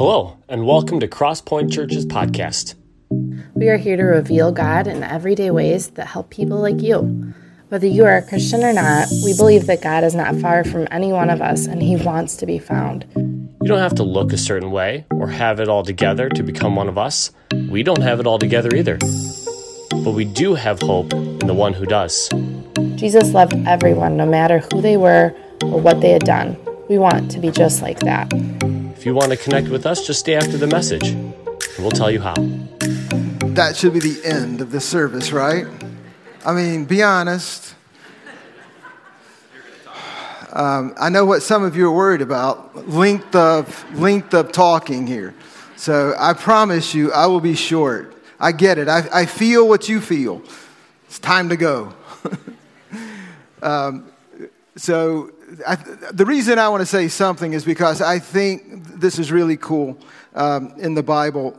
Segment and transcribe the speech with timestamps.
[0.00, 2.74] Hello, and welcome to Crosspoint Church's podcast.
[3.54, 7.34] We are here to reveal God in everyday ways that help people like you.
[7.68, 10.88] Whether you are a Christian or not, we believe that God is not far from
[10.90, 13.04] any one of us and He wants to be found.
[13.14, 16.76] You don't have to look a certain way or have it all together to become
[16.76, 17.30] one of us.
[17.68, 18.96] We don't have it all together either.
[18.96, 22.30] But we do have hope in the one who does.
[22.94, 26.56] Jesus loved everyone, no matter who they were or what they had done.
[26.88, 28.32] We want to be just like that.
[29.00, 31.32] If you want to connect with us, just stay after the message, and
[31.78, 32.34] we'll tell you how.
[33.54, 35.66] That should be the end of the service, right?
[36.44, 37.74] I mean, be honest.
[40.52, 45.06] Um, I know what some of you are worried about length of length of talking
[45.06, 45.34] here.
[45.76, 48.14] So I promise you, I will be short.
[48.38, 48.86] I get it.
[48.86, 50.42] I, I feel what you feel.
[51.06, 51.94] It's time to go.
[53.62, 54.12] um,
[54.76, 55.30] so
[55.66, 55.76] I,
[56.12, 58.62] the reason I want to say something is because I think
[59.00, 59.98] this is really cool
[60.34, 61.56] um, in the Bible.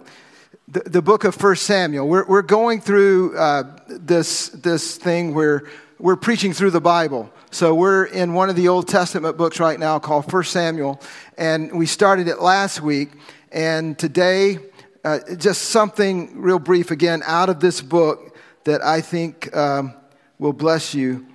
[0.67, 2.07] The, the, book of First Samuel.
[2.07, 5.63] We're, we're going through uh, this, this thing where
[5.99, 7.31] we're preaching through the Bible.
[7.51, 11.01] So we're in one of the Old Testament books right now called First Samuel,
[11.37, 13.09] and we started it last week.
[13.51, 14.59] And today
[15.03, 19.93] uh, just something real brief again out of this book that I think um,
[20.39, 21.25] will bless you.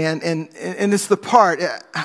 [0.00, 1.60] And, and, and it's the part,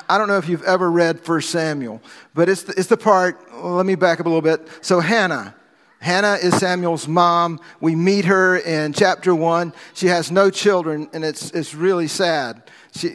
[0.09, 2.01] I don't know if you've ever read First Samuel,
[2.33, 4.67] but it's the, it's the part, let me back up a little bit.
[4.81, 5.55] So, Hannah.
[5.99, 7.59] Hannah is Samuel's mom.
[7.79, 9.73] We meet her in chapter one.
[9.93, 12.69] She has no children, and it's, it's really sad.
[12.95, 13.13] She,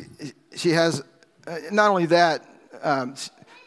[0.57, 1.03] she has,
[1.47, 2.45] uh, not only that,
[2.83, 3.15] um,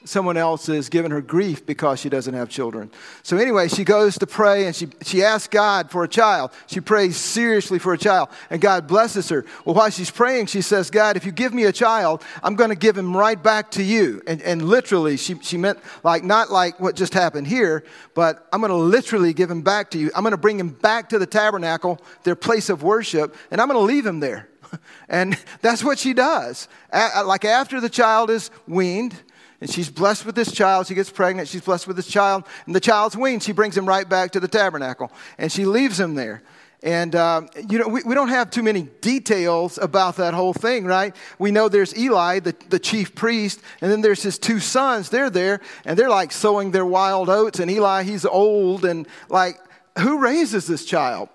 [0.05, 2.91] someone else is giving her grief because she doesn't have children.
[3.23, 6.51] So, anyway, she goes to pray and she, she asks God for a child.
[6.67, 9.45] She prays seriously for a child, and God blesses her.
[9.65, 12.69] Well, while she's praying, she says, God, if you give me a child, I'm going
[12.69, 14.21] to give him right back to you.
[14.27, 18.61] And, and literally, she, she meant like, not like what just happened here, but I'm
[18.61, 20.11] going to literally give him back to you.
[20.15, 23.67] I'm going to bring him back to the tabernacle, their place of worship, and I'm
[23.67, 24.49] going to leave him there.
[25.07, 26.67] And that's what she does.
[26.91, 29.15] Like after the child is weaned,
[29.63, 30.87] and she's blessed with this child.
[30.87, 31.47] She gets pregnant.
[31.47, 32.43] She's blessed with this child.
[32.65, 33.43] And the child's weaned.
[33.43, 35.09] She brings him right back to the tabernacle.
[35.37, 36.43] And she leaves him there.
[36.83, 40.83] And, um, you know, we, we don't have too many details about that whole thing,
[40.83, 41.15] right?
[41.39, 45.07] We know there's Eli, the, the chief priest, and then there's his two sons.
[45.07, 47.61] They're there, and they're like sowing their wild oats.
[47.61, 49.61] And Eli, he's old, and like,
[49.97, 51.29] who raises this child?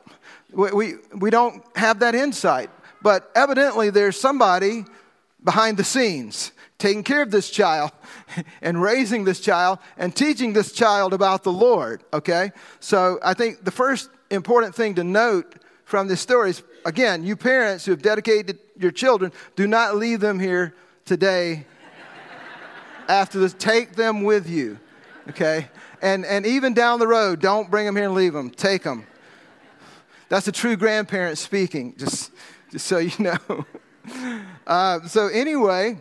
[0.53, 2.69] We, we, we don't have that insight.
[3.01, 4.85] But evidently, there's somebody
[5.43, 7.91] behind the scenes taking care of this child
[8.63, 12.53] and raising this child and teaching this child about the Lord, okay?
[12.81, 17.37] So I think the first important thing to note from this story is again, you
[17.37, 20.75] parents who have dedicated your children, do not leave them here
[21.05, 21.67] today
[23.09, 23.55] after this.
[23.55, 24.79] Take them with you,
[25.31, 25.69] okay?
[26.01, 28.51] And, and even down the road, don't bring them here and leave them.
[28.51, 29.07] Take them.
[30.29, 32.31] That's a true grandparent speaking, just,
[32.71, 33.67] just so you know.
[34.67, 35.99] Uh, so, anyway,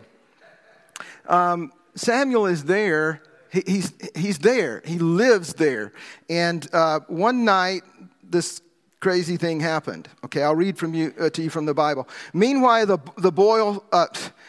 [1.28, 3.22] um, Samuel is there.
[3.52, 4.82] He, he's, he's there.
[4.84, 5.92] He lives there.
[6.28, 7.82] And uh, one night,
[8.22, 8.60] this
[9.00, 10.08] crazy thing happened.
[10.24, 12.08] Okay, I'll read from you, uh, to you from the Bible.
[12.32, 14.06] Meanwhile, the, the boy, uh,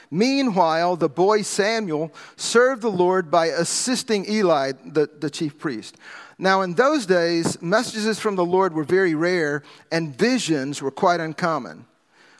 [0.09, 5.97] meanwhile, the boy Samuel served the Lord by assisting Eli, the, the chief priest.
[6.37, 11.19] Now, in those days, messages from the Lord were very rare, and visions were quite
[11.19, 11.85] uncommon.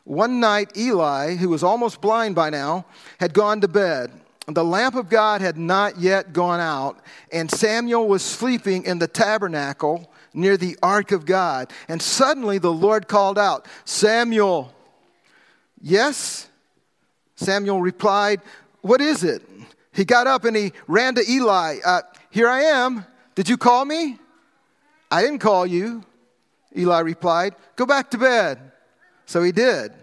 [0.05, 2.85] One night, Eli, who was almost blind by now,
[3.19, 4.11] had gone to bed
[4.55, 6.99] the lamp of God had not yet gone out,
[7.31, 11.71] and Samuel was sleeping in the tabernacle near the ark of God.
[11.87, 14.73] And suddenly the Lord called out, Samuel.
[15.81, 16.47] Yes?
[17.35, 18.41] Samuel replied,
[18.81, 19.41] What is it?
[19.93, 21.77] He got up and he ran to Eli.
[21.85, 23.05] Uh, Here I am.
[23.35, 24.17] Did you call me?
[25.11, 26.03] I didn't call you.
[26.77, 28.59] Eli replied, Go back to bed.
[29.25, 29.93] So he did.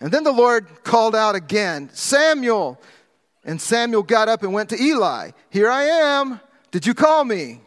[0.00, 2.80] And then the Lord called out again, Samuel.
[3.46, 5.30] And Samuel got up and went to Eli.
[5.50, 6.40] Here I am.
[6.72, 7.60] Did you call me?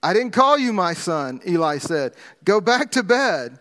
[0.00, 2.14] I didn't call you, my son, Eli said.
[2.44, 3.58] Go back to bed.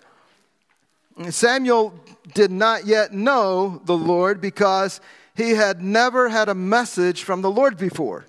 [1.29, 1.99] Samuel
[2.35, 5.01] did not yet know the Lord because
[5.35, 8.27] he had never had a message from the Lord before.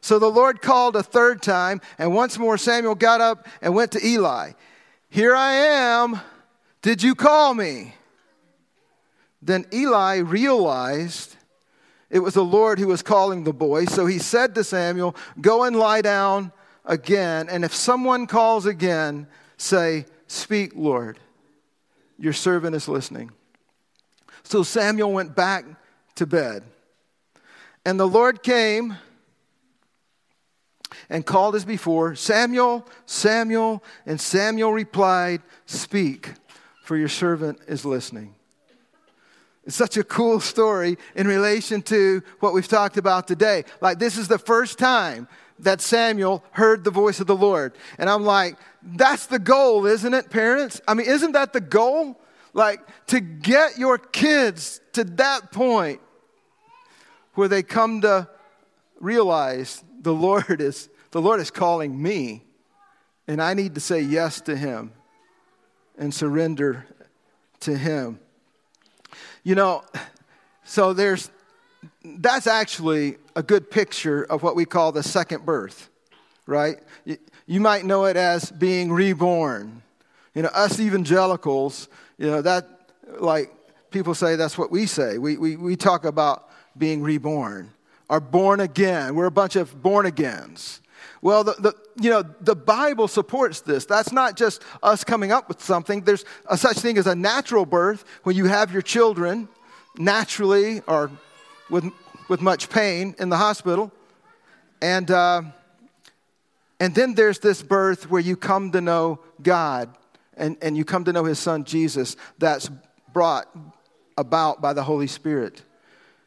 [0.00, 3.92] So the Lord called a third time, and once more Samuel got up and went
[3.92, 4.52] to Eli.
[5.08, 6.20] Here I am.
[6.82, 7.94] Did you call me?
[9.40, 11.36] Then Eli realized
[12.10, 13.86] it was the Lord who was calling the boy.
[13.86, 16.52] So he said to Samuel, Go and lie down
[16.84, 17.48] again.
[17.48, 21.18] And if someone calls again, say, Speak, Lord.
[22.18, 23.32] Your servant is listening.
[24.44, 25.64] So Samuel went back
[26.16, 26.62] to bed.
[27.84, 28.96] And the Lord came
[31.10, 33.82] and called as before, Samuel, Samuel.
[34.06, 36.32] And Samuel replied, Speak,
[36.82, 38.33] for your servant is listening.
[39.66, 43.64] It's such a cool story in relation to what we've talked about today.
[43.80, 45.26] Like, this is the first time
[45.60, 47.74] that Samuel heard the voice of the Lord.
[47.98, 50.80] And I'm like, that's the goal, isn't it, parents?
[50.86, 52.20] I mean, isn't that the goal?
[52.52, 56.00] Like, to get your kids to that point
[57.34, 58.28] where they come to
[59.00, 62.44] realize the Lord is, the Lord is calling me,
[63.26, 64.92] and I need to say yes to Him
[65.96, 66.86] and surrender
[67.60, 68.20] to Him.
[69.44, 69.84] You know,
[70.64, 71.30] so there's
[72.02, 75.90] that's actually a good picture of what we call the second birth,
[76.46, 76.78] right?
[77.46, 79.82] You might know it as being reborn.
[80.34, 82.66] You know, us evangelicals, you know, that,
[83.18, 83.52] like,
[83.90, 85.18] people say that's what we say.
[85.18, 86.48] We, we, we talk about
[86.78, 87.70] being reborn
[88.08, 89.14] or born again.
[89.14, 90.80] We're a bunch of born agains.
[91.22, 93.84] Well, the, the, you know, the Bible supports this.
[93.84, 96.02] That's not just us coming up with something.
[96.02, 99.48] There's a such thing as a natural birth when you have your children
[99.96, 101.10] naturally or
[101.70, 101.84] with,
[102.28, 103.92] with much pain in the hospital.
[104.82, 105.42] And, uh,
[106.80, 109.96] and then there's this birth where you come to know God
[110.36, 112.68] and, and you come to know His Son Jesus that's
[113.12, 113.48] brought
[114.18, 115.62] about by the Holy Spirit.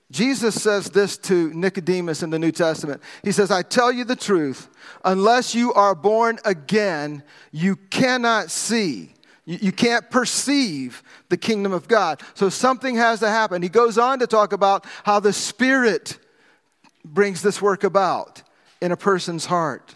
[0.10, 3.02] Jesus says this to Nicodemus in the New Testament.
[3.24, 4.70] He says, I tell you the truth,
[5.04, 9.14] unless you are born again, you cannot see.
[9.50, 12.22] You, can't perceive the kingdom of God.
[12.34, 13.62] So something has to happen.
[13.62, 16.18] He goes on to talk about how the Spirit
[17.06, 18.44] brings this work about
[18.82, 19.96] in a person's heart.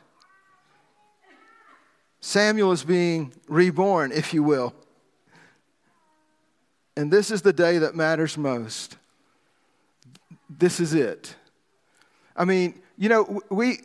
[2.21, 4.73] Samuel is being reborn, if you will.
[6.95, 8.95] And this is the day that matters most
[10.57, 11.35] this is it.
[12.35, 13.79] I mean, you know, we,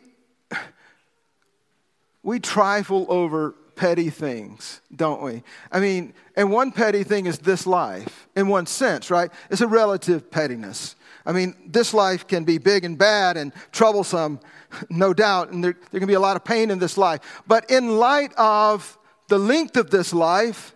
[2.23, 5.43] we trifle over petty things, don't we?
[5.71, 9.31] I mean, and one petty thing is this life, in one sense, right?
[9.49, 10.95] It's a relative pettiness.
[11.25, 14.39] I mean, this life can be big and bad and troublesome,
[14.89, 17.43] no doubt, and there, there can be a lot of pain in this life.
[17.47, 18.97] But in light of
[19.27, 20.73] the length of this life,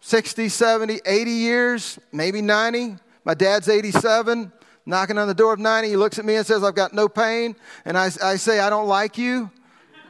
[0.00, 4.52] 60, 70, 80 years, maybe 90, my dad's 87
[4.88, 5.88] knocking on the door of 90.
[5.88, 7.54] He looks at me and says, I've got no pain.
[7.84, 9.50] And I, I say, I don't like you.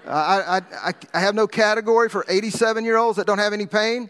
[0.07, 4.09] I, I, I have no category for 87 year olds that don't have any pain.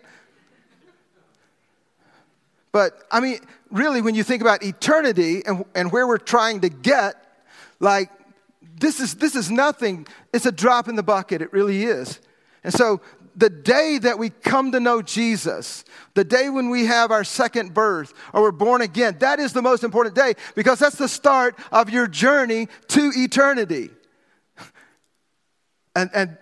[2.70, 3.38] But I mean,
[3.70, 7.17] really, when you think about eternity and, and where we're trying to get,
[7.81, 8.11] like,
[8.79, 10.06] this is, this is nothing.
[10.35, 11.41] It's a drop in the bucket.
[11.41, 12.20] It really is.
[12.62, 13.00] And so
[13.38, 17.73] the day that we come to know Jesus, the day when we have our second
[17.73, 21.56] birth or we're born again, that is the most important day because that's the start
[21.70, 23.90] of your journey to eternity.
[25.96, 26.38] And, and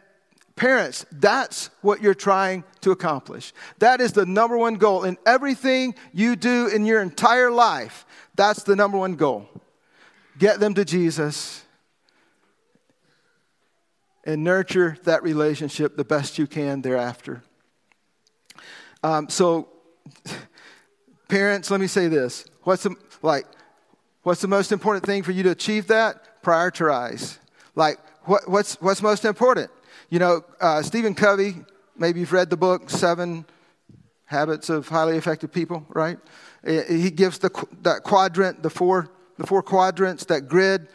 [0.55, 3.55] parents, that's what you're trying to accomplish.
[3.79, 8.05] That is the number one goal in everything you do in your entire life.
[8.35, 9.49] That's the number one goal.
[10.37, 11.65] Get them to Jesus
[14.27, 17.43] and nurture that relationship the best you can thereafter.
[19.03, 19.69] Um, so,
[21.29, 23.47] parents, let me say this: what's the, like,
[24.25, 26.43] what's the most important thing for you to achieve that?
[26.43, 27.39] Prioritize.
[27.77, 29.71] Like, what, what's what's most important?
[30.11, 31.55] You know, uh, Stephen Covey.
[31.99, 33.47] Maybe you've read the book Seven
[34.27, 36.19] Habits of Highly Effective People, right?
[36.63, 37.51] He gives the
[37.83, 40.89] that quadrant, the four the four quadrants, that grid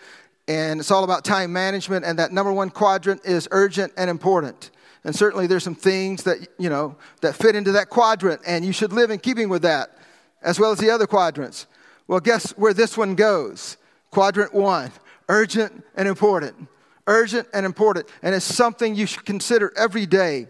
[0.51, 4.69] and it's all about time management and that number one quadrant is urgent and important.
[5.05, 8.73] And certainly there's some things that you know that fit into that quadrant and you
[8.73, 9.97] should live in keeping with that
[10.41, 11.67] as well as the other quadrants.
[12.07, 13.77] Well guess where this one goes?
[14.09, 14.91] Quadrant one
[15.29, 16.67] urgent and important.
[17.07, 20.47] Urgent and important and it's something you should consider every day.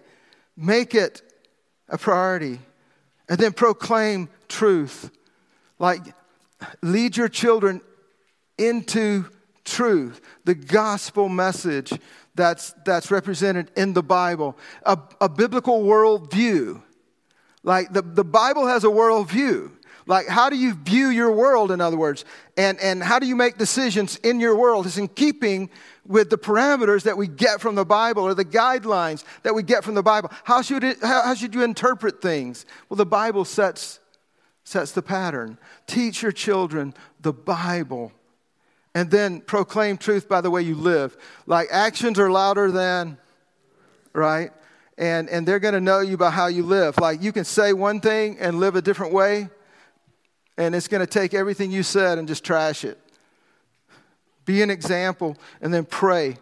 [0.58, 1.22] Make it
[1.90, 2.60] a priority
[3.30, 5.12] and then proclaim truth.
[5.78, 6.02] Like
[6.82, 7.82] lead your children
[8.58, 9.26] into
[9.72, 11.92] truth, the gospel message
[12.36, 16.82] that's, that's represented in the Bible, a, a biblical worldview.
[17.64, 19.72] Like the, the Bible has a worldview.
[20.08, 22.26] Like, how do you view your world, in other words?
[22.58, 24.86] And, and how do you make decisions in your world?
[24.88, 25.70] It's in keeping
[26.06, 29.84] with the parameters that we get from the Bible or the guidelines that we get
[29.84, 30.32] from the Bible.
[30.44, 32.66] How should, it, how, how should you interpret things?
[32.90, 34.00] Well, the Bible sets,
[34.64, 35.60] sets the pattern.
[35.86, 38.12] Teach your children the Bible
[38.94, 41.16] and then proclaim truth by the way you live.
[41.46, 43.18] Like actions are louder than,
[44.14, 44.52] right?
[44.98, 46.98] And, and they're going to know you by how you live.
[47.00, 49.50] Like you can say one thing and live a different way,
[50.58, 53.00] and it's going to take everything you said and just trash it.
[54.46, 56.38] Be an example and then pray.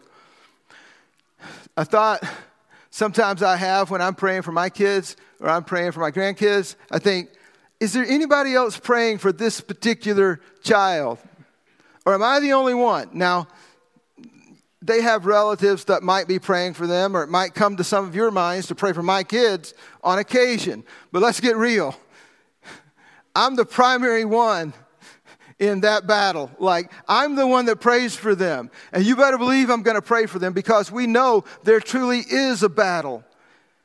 [1.78, 2.24] a thought
[2.90, 6.76] sometimes I have when I'm praying for my kids or I'm praying for my grandkids.
[6.90, 7.30] I think,
[7.80, 11.20] is there anybody else praying for this particular child?
[12.06, 13.10] Or am I the only one?
[13.14, 13.48] Now,
[14.82, 18.06] they have relatives that might be praying for them, or it might come to some
[18.06, 20.84] of your minds to pray for my kids on occasion.
[21.12, 21.96] But let's get real.
[23.36, 24.74] I'm the primary one
[25.60, 26.50] in that battle.
[26.58, 28.72] Like, I'm the one that prays for them.
[28.94, 32.20] And you better believe I'm going to pray for them because we know there truly
[32.20, 33.24] is a battle.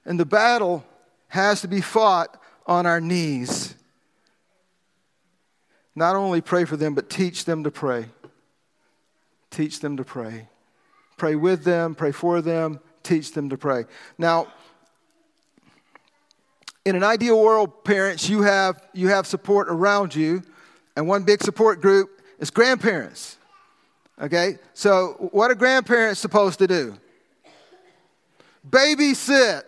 [0.04, 0.84] And the battle
[1.28, 3.74] has to be fought on our knees.
[5.96, 8.06] Not only pray for them, but teach them to pray.
[9.50, 10.48] Teach them to pray.
[11.16, 13.84] Pray with them, pray for them, teach them to pray.
[14.18, 14.48] Now,
[16.84, 20.42] in an ideal world, parents, you have, you have support around you,
[20.96, 23.38] and one big support group is grandparents.
[24.20, 24.58] Okay?
[24.74, 26.96] So, what are grandparents supposed to do?
[28.68, 29.62] Babysit.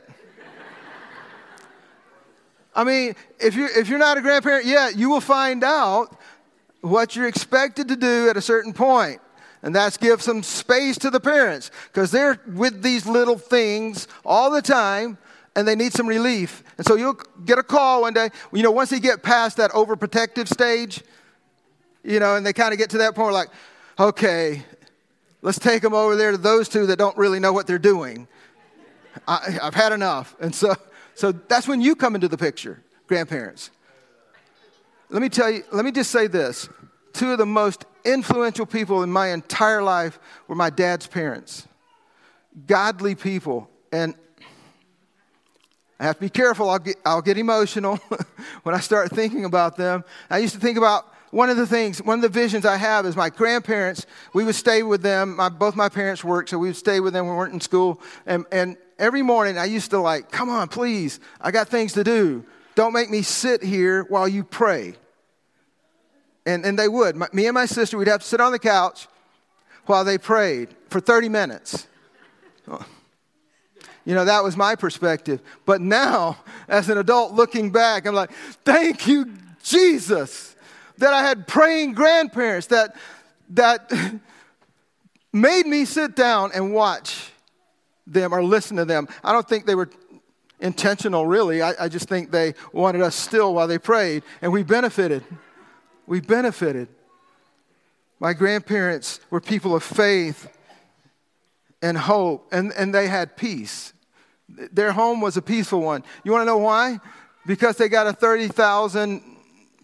[2.77, 6.15] I mean, if you're, if you're not a grandparent yet, you will find out
[6.83, 9.21] what you're expected to do at a certain point.
[9.63, 14.51] And that's give some space to the parents because they're with these little things all
[14.51, 15.17] the time
[15.57, 16.63] and they need some relief.
[16.77, 18.29] And so you'll get a call one day.
[18.53, 21.03] You know, once they get past that overprotective stage,
[22.05, 23.49] you know, and they kind of get to that point, like,
[23.99, 24.63] okay,
[25.41, 28.29] let's take them over there to those two that don't really know what they're doing.
[29.27, 30.37] I, have had enough.
[30.39, 30.77] And so,
[31.17, 33.71] so that's when you come into the picture, grandparents.
[35.09, 36.69] Let me tell you, let me just say this.
[37.15, 41.67] Two of the most influential people in my entire life were my dad's parents.
[42.67, 43.71] Godly people.
[43.91, 44.15] And
[45.99, 47.97] I have to be careful, I'll get, I'll get emotional
[48.63, 50.05] when I start thinking about them.
[50.29, 53.07] I used to think about one of the things, one of the visions I have
[53.07, 55.37] is my grandparents, we would stay with them.
[55.37, 57.61] My, both my parents worked, so we would stay with them when we weren't in
[57.61, 58.03] school.
[58.27, 62.05] And, and every morning I used to like, come on, please, I got things to
[62.05, 62.45] do.
[62.75, 64.95] Don't make me sit here while you pray.
[66.45, 67.17] And, and they would.
[67.17, 69.09] My, me and my sister, we'd have to sit on the couch
[69.87, 71.87] while they prayed for 30 minutes.
[74.07, 75.41] You know, that was my perspective.
[75.65, 76.39] But now,
[76.69, 78.31] as an adult looking back, I'm like,
[78.65, 79.33] thank you,
[79.65, 80.55] Jesus,
[80.99, 82.95] that I had praying grandparents that,
[83.51, 83.93] that
[85.33, 87.26] made me sit down and watch
[88.07, 89.09] them or listen to them.
[89.25, 89.91] I don't think they were
[90.61, 91.63] intentional, really.
[91.63, 95.25] I, I just think they wanted us still while they prayed, and we benefited
[96.07, 96.89] we benefited.
[98.19, 100.49] My grandparents were people of faith
[101.83, 103.93] and hope, and, and they had peace.
[104.49, 106.05] Their home was a peaceful one.
[106.25, 107.01] You want to know why?
[107.45, 109.23] Because they got a 30,000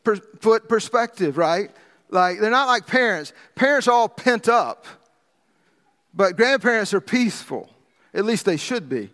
[0.03, 1.71] per, foot perspective, right?
[2.09, 3.33] Like, they're not like parents.
[3.55, 4.87] Parents are all pent up,
[6.15, 7.69] but grandparents are peaceful.
[8.15, 9.11] At least they should be.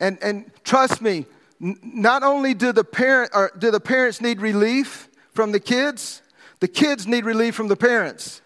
[0.00, 1.26] And, and trust me,
[1.58, 6.22] not only do the, parent, or do the parents need relief, from the kids,
[6.60, 8.40] the kids need relief from the parents.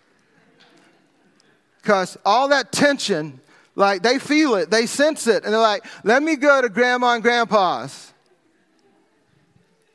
[1.80, 3.40] Because all that tension,
[3.76, 7.14] like they feel it, they sense it, and they're like, let me go to grandma
[7.14, 8.12] and grandpa's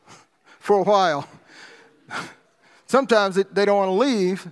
[0.60, 1.27] for a while.
[2.88, 4.48] Sometimes they don't want to leave,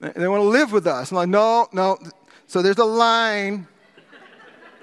[0.00, 1.12] they want to live with us.
[1.12, 1.98] I'm like, no, no.
[2.48, 3.66] So there's a line.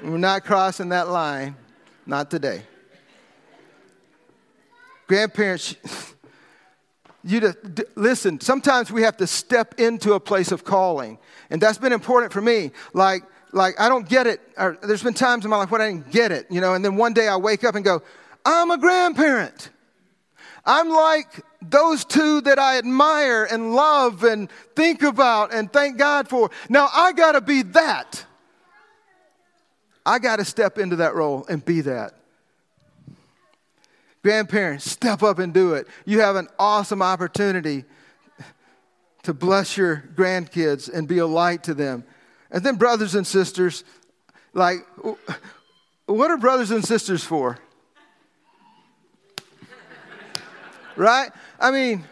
[0.04, 1.56] We're not crossing that line.
[2.06, 2.64] Not today.
[5.08, 5.78] Grandparents,
[7.24, 8.42] you to d- listen.
[8.42, 11.18] Sometimes we have to step into a place of calling,
[11.50, 12.72] and that's been important for me.
[12.94, 14.42] Like, like I don't get it.
[14.58, 16.74] Or there's been times in my life when I didn't get it, you know.
[16.74, 18.02] And then one day I wake up and go,
[18.44, 19.70] "I'm a grandparent.
[20.66, 26.28] I'm like those two that I admire and love and think about and thank God
[26.28, 26.50] for.
[26.68, 28.26] Now I got to be that.
[30.06, 32.14] I got to step into that role and be that."
[34.24, 35.88] Grandparents, step up and do it.
[36.06, 37.84] You have an awesome opportunity
[39.24, 42.04] to bless your grandkids and be a light to them.
[42.52, 43.84] And then, brothers and sisters,
[44.54, 44.86] like,
[46.06, 47.58] what are brothers and sisters for?
[50.96, 51.32] right?
[51.60, 52.06] I mean,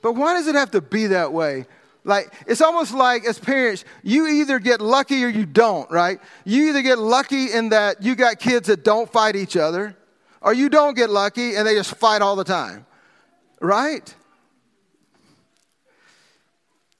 [0.00, 1.66] but why does it have to be that way?
[2.04, 6.20] Like, it's almost like as parents, you either get lucky or you don't, right?
[6.44, 9.96] You either get lucky in that you got kids that don't fight each other,
[10.40, 12.86] or you don't get lucky and they just fight all the time.
[13.60, 14.12] Right?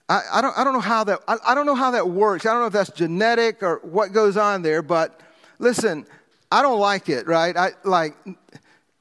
[0.08, 2.46] I, I, don't, I don't know how that I, I don't know how that works.
[2.46, 5.20] I don't know if that's genetic or what goes on there, but
[5.58, 6.06] listen,
[6.50, 7.56] I don't like it, right?
[7.56, 8.14] I like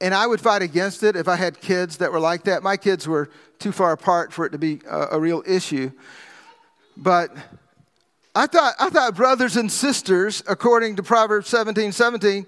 [0.01, 2.63] and I would fight against it if I had kids that were like that.
[2.63, 3.29] My kids were
[3.59, 5.91] too far apart for it to be a, a real issue.
[6.97, 7.33] But
[8.33, 12.47] I thought, I thought brothers and sisters, according to Proverbs 17 17,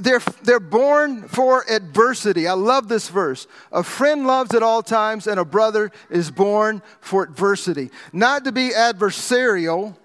[0.00, 2.46] they're, they're born for adversity.
[2.46, 3.46] I love this verse.
[3.72, 7.90] A friend loves at all times, and a brother is born for adversity.
[8.12, 9.96] Not to be adversarial,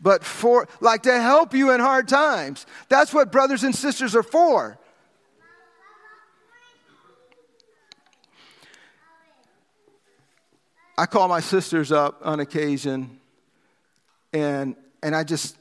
[0.00, 2.66] but for, like, to help you in hard times.
[2.88, 4.78] That's what brothers and sisters are for.
[10.98, 13.20] I call my sisters up on occasion,
[14.32, 15.56] and, and I just,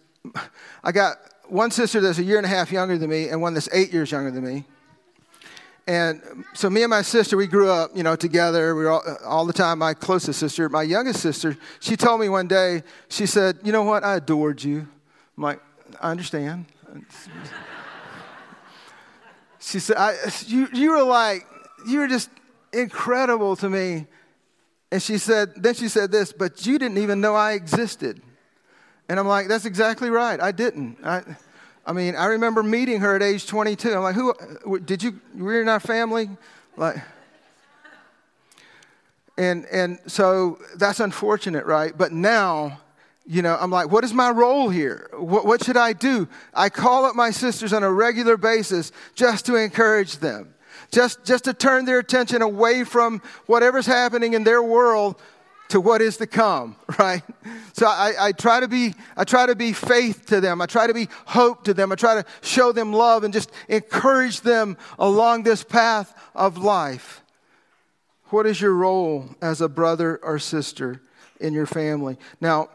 [0.83, 1.17] I got
[1.47, 3.93] one sister that's a year and a half younger than me, and one that's eight
[3.93, 4.65] years younger than me.
[5.85, 8.73] And so me and my sister, we grew up, you know, together.
[8.73, 9.77] We were all, all, the time.
[9.77, 13.83] My closest sister, my youngest sister, she told me one day, she said, "You know
[13.83, 14.03] what?
[14.03, 14.87] I adored you."
[15.37, 15.61] I'm like,
[16.01, 16.65] "I understand."
[19.59, 20.15] she said, I,
[20.47, 21.45] "You, you were like,
[21.87, 22.31] you were just
[22.73, 24.07] incredible to me."
[24.91, 28.21] And she said, then she said this, but you didn't even know I existed.
[29.09, 30.39] And I'm like, that's exactly right.
[30.39, 30.97] I didn't.
[31.03, 31.23] I,
[31.85, 33.93] I mean, I remember meeting her at age 22.
[33.93, 36.29] I'm like, who, did you, were you in our family?
[36.75, 36.97] Like,
[39.37, 41.97] and, and so that's unfortunate, right?
[41.97, 42.81] But now,
[43.25, 45.09] you know, I'm like, what is my role here?
[45.13, 46.27] What, what should I do?
[46.53, 50.53] I call up my sisters on a regular basis just to encourage them
[50.91, 55.19] just, just to turn their attention away from whatever's happening in their world
[55.69, 57.23] to what is to come, right?
[57.73, 60.61] So I, I, try to be, I try to be faith to them.
[60.61, 61.91] I try to be hope to them.
[61.91, 67.21] I try to show them love and just encourage them along this path of life.
[68.29, 71.01] What is your role as a brother or sister
[71.39, 72.17] in your family?
[72.41, 72.69] Now,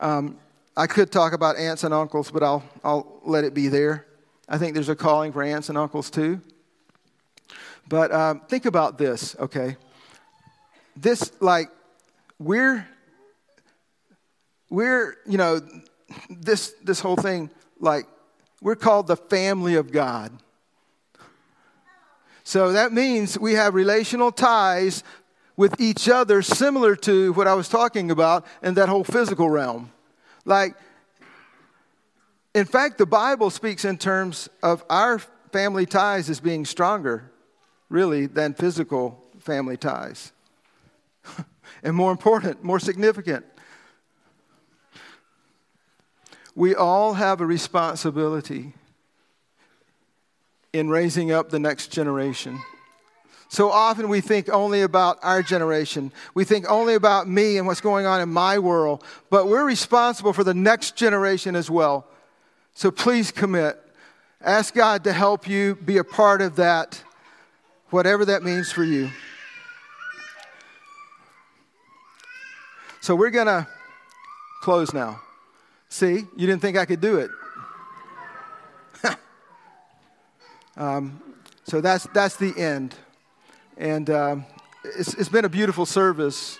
[0.00, 0.38] um,
[0.76, 4.06] I could talk about aunts and uncles, but I'll, I'll let it be there.
[4.48, 6.40] I think there's a calling for aunts and uncles too.
[7.88, 9.76] But um, think about this, okay?
[10.96, 11.70] This, like,
[12.38, 12.86] we're,
[14.68, 15.60] we're, you know,
[16.28, 17.50] this, this whole thing,
[17.80, 18.06] like,
[18.60, 20.32] we're called the family of God.
[22.44, 25.02] So that means we have relational ties
[25.56, 29.92] with each other similar to what I was talking about in that whole physical realm.
[30.44, 30.74] Like,
[32.54, 35.18] in fact, the Bible speaks in terms of our
[35.52, 37.30] family ties as being stronger
[37.88, 40.32] really, than physical family ties.
[41.82, 43.44] and more important, more significant,
[46.54, 48.72] we all have a responsibility
[50.72, 52.60] in raising up the next generation.
[53.48, 56.12] So often we think only about our generation.
[56.34, 60.32] We think only about me and what's going on in my world, but we're responsible
[60.32, 62.06] for the next generation as well.
[62.74, 63.80] So please commit.
[64.42, 67.02] Ask God to help you be a part of that
[67.90, 69.10] whatever that means for you.
[73.00, 73.66] So we're going to
[74.60, 75.20] close now.
[75.88, 77.30] See, you didn't think I could do it.
[80.76, 81.22] um,
[81.64, 82.94] so that's, that's the end.
[83.78, 84.44] And um,
[84.84, 86.58] it's, it's been a beautiful service.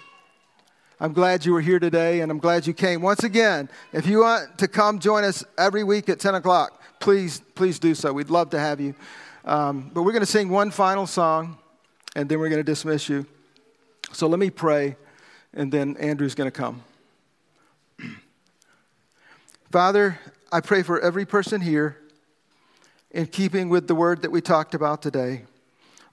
[1.01, 3.03] I'm glad you were here today, and I'm glad you came.
[3.03, 7.43] Once again, if you want to come join us every week at 10 o'clock, please,
[7.55, 8.13] please do so.
[8.13, 8.95] We'd love to have you.
[9.45, 11.59] Um, but we're going to sing one final song,
[12.17, 13.27] and then we're going to dismiss you.
[14.13, 14.97] So let me pray,
[15.55, 16.83] and then Andrew's going to come.
[19.71, 20.19] Father,
[20.51, 21.99] I pray for every person here
[23.11, 25.45] in keeping with the word that we talked about today.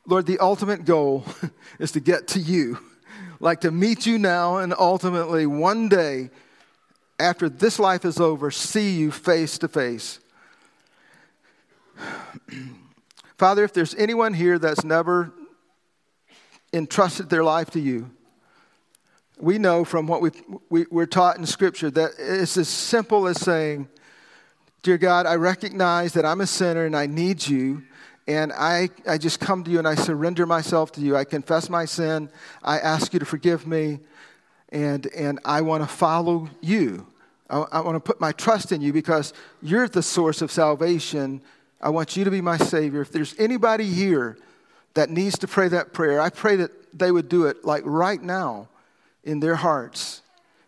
[0.07, 1.25] Lord, the ultimate goal
[1.79, 2.79] is to get to you,
[3.39, 6.29] like to meet you now, and ultimately one day,
[7.17, 10.19] after this life is over, see you face to face.
[13.37, 15.33] Father, if there's anyone here that's never
[16.71, 18.09] entrusted their life to you,
[19.37, 20.31] we know from what we
[20.69, 23.89] we, we're taught in Scripture that it's as simple as saying,
[24.83, 27.83] Dear God, I recognize that I'm a sinner and I need you.
[28.27, 31.15] And I, I just come to you and I surrender myself to you.
[31.15, 32.29] I confess my sin.
[32.63, 33.99] I ask you to forgive me.
[34.69, 37.05] And, and I want to follow you.
[37.49, 41.41] I, I want to put my trust in you because you're the source of salvation
[41.81, 43.01] I want you to be my Savior.
[43.01, 44.37] If there's anybody here
[44.93, 48.21] that needs to pray that prayer, I pray that they would do it like right
[48.21, 48.69] now
[49.23, 50.21] in their hearts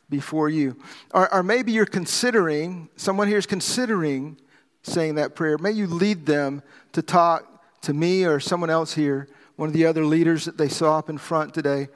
[0.09, 0.75] before you.
[1.13, 4.37] Or, or maybe you're considering, someone here is considering
[4.83, 5.57] saying that prayer.
[5.57, 6.61] May you lead them
[6.93, 10.69] to talk to me or someone else here, one of the other leaders that they
[10.69, 11.87] saw up in front today.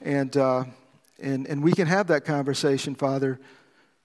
[0.00, 0.64] And, uh,
[1.20, 3.40] and, and we can have that conversation, Father.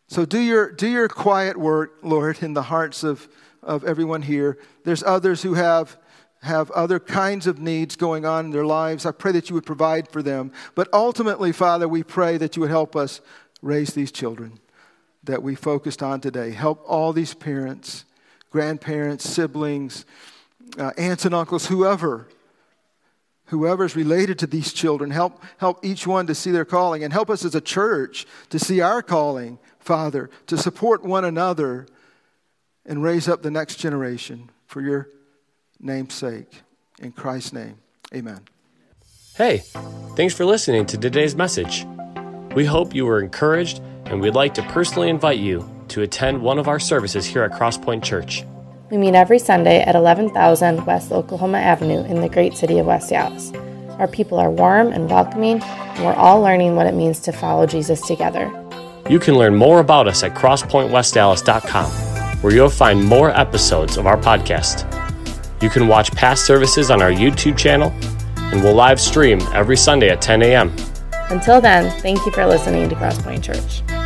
[0.08, 3.28] So do your, do your quiet work, Lord, in the hearts of
[3.68, 4.58] of everyone here.
[4.84, 5.98] There's others who have
[6.44, 9.06] have other kinds of needs going on in their lives.
[9.06, 10.52] I pray that you would provide for them.
[10.76, 13.22] But ultimately, Father, we pray that you would help us
[13.62, 14.60] raise these children.
[15.28, 16.52] that we focused on today.
[16.52, 18.06] Help all these parents,
[18.50, 20.06] grandparents, siblings,
[20.78, 22.28] uh, aunts and uncles, whoever,
[23.46, 25.12] whoever is related to these children.
[25.12, 28.60] Help, help each one to see their calling and help us as a church to
[28.60, 31.88] see our calling, Father, to support one another
[32.88, 35.10] and raise up the next generation for your
[35.80, 36.64] name's sake.
[37.00, 37.78] In Christ's name,
[38.16, 38.42] amen.
[39.36, 39.62] Hey,
[40.16, 41.86] thanks for listening to today's message.
[42.56, 46.58] We hope you were encouraged, and we'd like to personally invite you to attend one
[46.58, 48.44] of our services here at Crosspoint Church.
[48.90, 53.12] We meet every Sunday at 11,000 West Oklahoma Avenue in the great city of West
[53.12, 53.52] Allis.
[54.00, 57.68] Our people are warm and welcoming, and we're all learning what it means to follow
[57.68, 58.50] Jesus together.
[59.10, 61.92] You can learn more about us at crosspointwestallis.com,
[62.42, 64.86] where you'll find more episodes of our podcast.
[65.62, 67.92] You can watch past services on our YouTube channel,
[68.38, 70.76] and we'll live stream every Sunday at 10 a.m.
[71.30, 73.97] Until then, thank you for listening to Crosspoint Church.